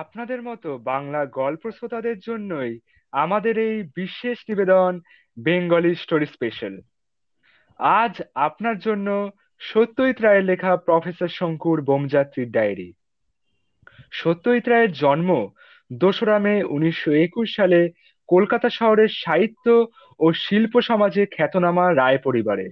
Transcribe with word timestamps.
আপনাদের 0.00 0.42
মতো 0.42 0.78
বাংলা 0.78 1.26
গল্প 1.26 1.70
শ্রোতাদের 1.70 2.18
জন্যই 2.18 2.78
আমাদের 3.12 3.58
এই 3.58 3.82
বিশেষ 3.96 4.38
নিবেদন 4.48 5.00
বেঙ্গলি 5.38 5.94
স্টোরি 5.94 6.26
স্পেশাল। 6.26 6.80
আজ 7.78 8.22
আপনার 8.34 8.78
জন্য 8.78 9.30
সত্যজিৎ 9.60 10.20
রায়ের 10.20 10.44
লেখা 10.44 10.76
প্রফেসর 10.76 11.28
শঙ্কুর 11.28 11.80
বোমযাত্রীর 11.80 12.50
ডায়েরি। 12.50 12.92
সত্যজিৎ 14.12 14.68
রায়ের 14.68 14.92
জন্ম 14.92 15.48
দোসরা 15.92 16.38
মে 16.38 16.64
উনিশশো 16.64 17.12
একুশ 17.12 17.56
সালে 17.56 17.90
কলকাতা 18.28 18.68
শহরের 18.68 19.08
সাহিত্য 19.08 19.86
ও 20.20 20.32
শিল্প 20.32 20.80
সমাজে 20.80 21.26
খ্যাতনামা 21.26 21.94
রায় 21.94 22.18
পরিবারে। 22.18 22.66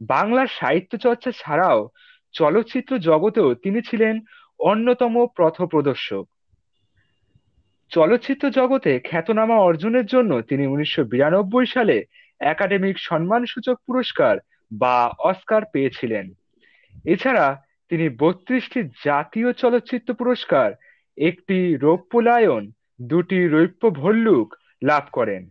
বাংলার 0.00 0.46
সাহিত্য 0.46 0.98
চর্চা 0.98 1.30
ছাড়াও 1.30 1.88
চলচ্চিত্র 2.32 2.98
জগতেও 2.98 3.54
তিনি 3.54 3.82
ছিলেন 3.82 4.20
অন্যতম 4.60 5.26
পথপ্রদর্শক। 5.36 6.24
চলচ্চিত্র 7.90 8.50
জগতে 8.50 9.00
খ্যাতনামা 9.00 9.56
অর্জনের 9.56 10.06
জন্য 10.06 10.42
তিনি 10.42 10.66
উনিশশো 10.66 11.04
বিরানব্বই 11.04 11.66
সালে 11.66 12.04
একাডেমিক 12.40 12.98
সম্মানসূচক 12.98 13.76
পুরস্কার 13.86 14.38
বা 14.72 15.08
অস্কার 15.18 15.62
পেয়েছিলেন। 15.72 16.32
এছাড়া 17.04 17.62
তিনি 17.88 18.08
বত্রিশটি 18.08 18.82
জাতীয় 19.04 19.52
চলচ্চিত্র 19.52 20.14
পুরস্কার, 20.14 20.72
একটি 21.16 21.76
রৌপ্য 21.76 22.18
লায়ন 22.18 22.70
দুটি 23.02 23.48
রৌপ্য 23.48 23.90
ভল্লুক 23.90 24.54
লাভ 24.84 25.02
করেন। 25.12 25.48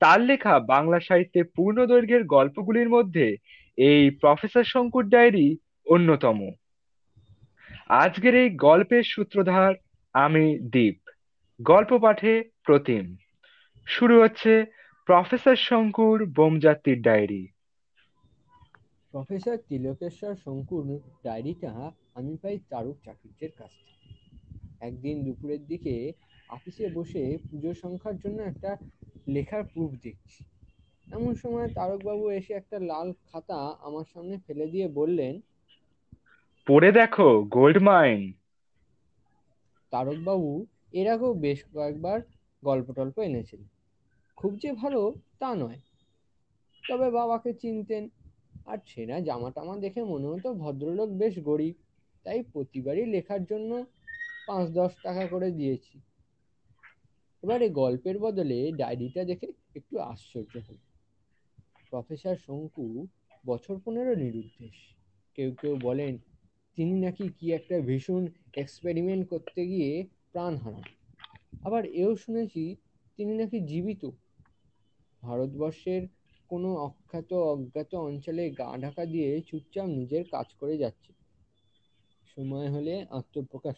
তার 0.00 0.20
লেখা 0.20 0.58
বাংলা 0.58 1.00
সাহিত্যে 1.00 1.44
পূর্ণদৈর্ঘ্যের 1.44 2.24
গল্পগুলির 2.24 2.88
মধ্যে 2.88 3.36
এই 3.76 4.10
প্রফেসর 4.10 4.64
শঙ্কুর 4.64 5.08
ডায়েরি 5.08 5.56
অন্যতম। 5.86 6.50
আজকের 7.88 8.34
এই 8.34 8.50
গল্পের 8.50 9.02
সূত্রধার 9.02 9.74
আমি 10.14 10.44
দীপ। 10.72 10.98
গল্প 11.60 11.90
পাঠে 11.98 12.32
প্রতিম। 12.62 13.04
শুরু 13.86 14.14
হচ্ছে 14.20 14.52
প্রফেসর 15.08 15.56
শঙ্কুর 15.64 16.18
বোমযাত্রীর 16.34 16.98
ডায়েরি। 17.02 17.42
প্রফেসর 19.14 19.56
তিলকেশ্বর 19.68 20.34
শঙ্কুর 20.44 20.84
ডায়েরিটা 21.22 21.72
আমি 22.14 22.32
পাই 22.42 22.56
তারক 22.70 22.96
চাটুর্যের 23.04 23.52
কাছ 23.56 23.72
থেকে। 23.80 24.08
একদিন 24.80 25.16
দুপুরের 25.24 25.62
দিকে 25.66 25.94
অফিসে 26.50 26.86
বসে 26.94 27.22
পুজো 27.44 27.70
সংখ্যার 27.74 28.16
জন্য 28.18 28.38
একটা 28.42 28.70
লেখার 29.26 29.62
প্রুফ 29.64 29.90
দেখছি। 30.02 30.40
এমন 31.12 31.32
সময় 31.34 31.68
তারকবাবু 31.74 32.24
এসে 32.30 32.52
একটা 32.54 32.76
লাল 32.82 33.08
খাতা 33.22 33.58
আমার 33.80 34.06
সামনে 34.12 34.36
ফেলে 34.46 34.66
দিয়ে 34.66 34.86
বললেন 34.94 35.34
পড়ে 36.66 36.90
দেখো 36.92 37.26
গোল্ড 37.52 37.76
মাইন। 37.82 38.20
তারকবাবু 39.94 40.66
এর 40.92 41.06
আগেও 41.08 41.34
বেশ 41.34 41.64
কয়েকবার 41.74 42.18
গল্প 42.62 42.92
টল্প 42.92 43.18
এনেছেন। 43.18 43.60
খুব 44.36 44.52
যে 44.58 44.72
ভালো 44.72 45.00
তা 45.38 45.54
নয়। 45.54 45.80
তবে 46.88 47.10
বাবাকে 47.10 47.54
চিনতেন, 47.54 48.08
আর 48.66 48.78
ছেঁড়া 48.86 49.20
জামা 49.20 49.50
টামা 49.50 49.74
দেখে 49.76 50.00
মনে 50.04 50.26
হতো 50.26 50.48
ভদ্রলোক 50.54 51.10
বেশ 51.10 51.34
গরিব। 51.38 51.74
তাই 52.24 52.42
প্রতিবারই 52.52 53.06
লেখার 53.06 53.44
জন্য 53.44 53.70
পাঁচ 54.46 54.66
দশ 54.70 54.92
টাকা 55.02 55.26
করে 55.26 55.50
দিয়েছি। 55.50 56.00
এবারে 57.42 57.68
গল্পের 57.68 58.18
বদলে 58.18 58.72
ডায়েরিটা 58.72 59.24
দেখে 59.24 59.46
একটু 59.76 59.94
আশ্চর্য 59.98 60.54
হল 60.68 60.78
প্রফেসর 61.90 62.36
শঙ্কু 62.36 62.86
বছর 63.46 63.74
পনেরো 63.84 64.12
নিরুদ্দেশ। 64.14 64.76
কেউ 65.34 65.50
কেউ 65.60 65.76
বলেন 65.82 66.18
তিনি 66.76 67.00
নাকি 67.00 67.28
কি 67.28 67.52
একটা 67.52 67.80
ভীষণ 67.80 68.26
এক্সপেরিমেন্ট 68.56 69.28
করতে 69.28 69.66
গিয়ে 69.66 70.06
প্রাণ 70.32 70.56
হারান। 70.56 70.82
আবার 71.62 71.86
এও 71.86 72.16
শুনেছি 72.16 72.76
তিনি 73.16 73.36
নাকি 73.36 73.60
জীবিত। 73.60 74.10
ভারতবর্ষের 75.22 76.08
কোনো 76.48 76.74
অখ্যাত 76.74 77.32
অজ্ঞাত 77.32 77.94
অঞ্চলে 77.94 78.50
গা 78.50 78.78
ঢাকা 78.78 79.04
দিয়ে 79.04 79.40
চুপচাপ 79.40 79.86
নিজের 79.86 80.24
কাজ 80.30 80.46
করে 80.60 80.78
যাচ্ছে। 80.78 81.12
সময় 82.34 82.70
হলে 82.70 83.06
আত্মপ্রকাশ 83.10 83.76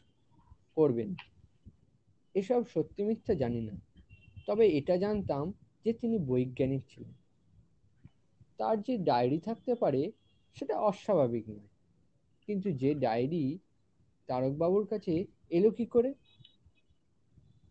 করবেন। 0.75 1.15
এসব 2.34 2.67
সত্যি 2.67 3.05
মিথ্যা 3.05 3.34
জানি 3.34 3.61
না। 3.61 3.81
তবে 4.47 4.69
এটা 4.69 4.97
জানতাম 4.97 5.53
যে 5.84 5.93
তিনি 5.93 6.19
বৈজ্ঞানিক 6.19 6.83
ছিলেন। 6.89 7.13
তার 8.57 8.83
যে 8.83 8.99
ডায়েরি 8.99 9.39
থাকতে 9.39 9.75
পারে 9.75 10.13
সেটা 10.55 10.78
অস্বাভাবিক 10.78 11.49
নয়। 11.49 11.76
কিন্তু 12.49 12.69
যে 12.73 12.91
ডায়েরি 12.95 13.45
তারকবাবুর 14.29 14.84
কাছে 14.87 15.12
এলো 15.51 15.71
কি 15.71 15.87
করে? 15.87 16.11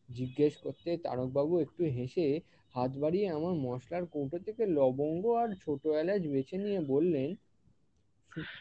জিজ্ঞেস 0.09 0.53
করতে 0.57 0.89
তারকবাবু 0.97 1.53
একটু 1.59 1.83
হেসে 1.95 2.27
হাত 2.75 2.91
বাড়িয়ে 2.97 3.27
আমার 3.29 3.53
মশলার 3.61 4.03
কৌটো 4.05 4.37
থেকে 4.39 4.63
লবঙ্গ 4.77 5.23
আর 5.35 5.49
ছোট 5.55 5.81
এলাচ 6.01 6.21
বেছে 6.27 6.55
নিয়ে 6.57 6.79
বললেন 6.87 7.29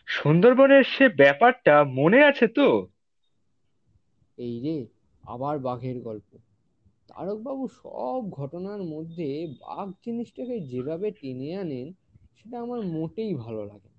সুন্দরবনের 0.09 0.85
সে 0.85 1.05
ব্যাপারটা 1.19 1.75
মনে 1.95 2.19
আছে 2.23 2.47
তো? 2.59 2.69
এই 4.39 4.55
রে 4.61 4.77
আবার 5.25 5.55
বাঘের 5.59 5.97
গল্প। 6.01 6.29
তারকবাবু 7.09 7.65
সব 7.81 8.21
ঘটনার 8.31 8.83
মধ্যে 8.85 9.29
বাঘ 9.61 9.87
জিনিসটাকে 10.05 10.57
যেভাবে 10.71 11.09
টেনে 11.11 11.49
আনেন 11.57 11.87
সেটা 12.37 12.57
আমার 12.61 12.81
মোটেই 12.87 13.33
ভালো 13.35 13.63
লাগে 13.65 13.91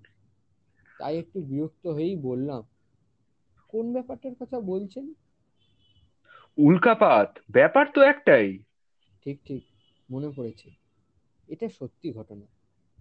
তাই 0.98 1.18
একটু 1.18 1.40
বিরক্ত 1.40 1.86
হয়েই 1.86 2.16
বললাম 2.16 2.62
কোন 3.68 3.92
ব্যাপারটার 3.92 4.34
কথা 4.40 4.60
বলছেন? 4.60 5.14
উল্কাপাত 6.58 7.38
ব্যাপার 7.50 7.86
তো 7.94 8.02
একটাই। 8.02 8.58
ঠিক 9.24 9.38
ঠিক 9.44 9.64
মনে 10.10 10.30
পড়েছে। 10.36 10.70
এটা 11.48 11.68
সত্যি 11.68 12.12
ঘটনা 12.12 12.46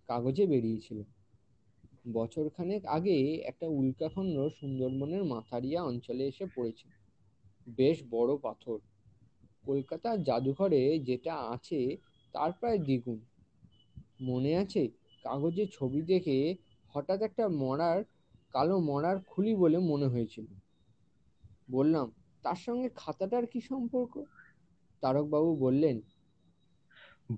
কাগজে 0.08 0.46
বেরিয়েছিল। 0.46 1.02
বছরখানেক 2.14 2.86
আগে 2.86 3.36
একটা 3.36 3.68
উল্কাখণ্ড 3.68 4.48
সুন্দরবনের 4.48 5.24
মাথারিয়া 5.24 5.84
অঞ্চলে 5.84 6.28
এসে 6.28 6.46
পড়েছে। 6.56 6.90
বেশ 7.76 8.04
বড় 8.10 8.38
পাথর। 8.38 8.78
কলকাতার 9.66 10.24
জাদুঘরে 10.24 11.00
যেটা 11.00 11.36
আছে 11.36 11.98
তার 12.32 12.52
প্রায় 12.52 12.78
দ্বিগুণ। 12.78 13.20
মনে 14.22 14.56
আছে 14.56 14.88
কাগজে 15.24 15.66
ছবি 15.72 16.02
দেখে 16.02 16.56
হঠাৎ 16.96 17.22
একটা 17.22 17.48
মরার, 17.48 18.04
কালো 18.54 18.80
মরার 18.80 19.18
খুলি 19.28 19.56
বলে 19.56 19.78
মনে 19.78 20.06
হয়েছিল। 20.06 20.46
বললাম, 21.72 22.12
তার 22.44 22.56
সঙ্গে 22.56 22.90
খাতাটার 22.96 23.46
কি 23.46 23.62
সম্পর্ক? 23.62 24.24
তারকবাবু 25.02 25.56
বললেন, 25.56 26.02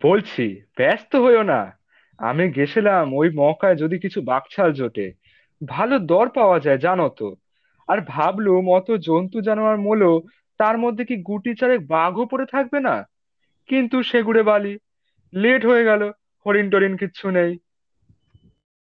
বলছি, 0.02 0.62
ব্যস্ত 0.78 1.16
হইও 1.16 1.44
না। 1.44 1.80
আমি 2.18 2.52
গেছিলাম 2.52 3.14
ওই 3.14 3.30
মকায় 3.36 3.76
যদি 3.76 4.00
কিছু 4.00 4.22
বাকছাল 4.22 4.74
জোটে। 4.74 5.14
ভালো 5.68 6.00
দর 6.00 6.30
পাওয়া 6.30 6.60
যায়, 6.60 6.78
জানো 6.78 7.10
তো। 7.10 7.36
আর 7.88 7.98
ভাবলুম 8.08 8.70
অত 8.70 8.92
জন্তু 8.92 9.42
জানোয়ার 9.42 9.78
মলো 9.78 10.24
তার 10.58 10.78
মধ্যে 10.78 11.06
কি 11.06 11.18
গুটি 11.18 11.56
চারেক 11.56 11.88
বাঘও 11.88 12.26
পড়ে 12.26 12.46
থাকবে 12.52 12.80
না? 12.80 13.04
কিন্তু 13.68 14.04
সেগুড়ে 14.04 14.44
বালি, 14.44 14.78
লেট 15.34 15.66
হয়ে 15.66 15.84
গেল, 15.84 16.12
হরিণ 16.46 16.70
টরিণ 16.70 16.98
কিচ্ছু 16.98 17.30
নেই। 17.30 17.58